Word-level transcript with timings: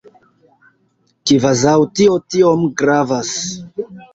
Kvazaŭ 1.27 1.75
tio 1.99 2.17
tiom 2.37 2.67
gravas. 2.83 3.39